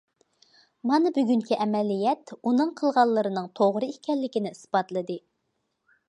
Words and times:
مانا 0.91 1.09
بۈگۈنكى 1.17 1.57
ئەمەلىيەت 1.65 2.33
ئۇنىڭ 2.37 2.71
قىلغانلىرىنىڭ 2.79 3.49
توغرا 3.59 3.89
ئىكەنلىكىنى 3.91 4.53
ئىسپاتلىدى. 4.55 5.19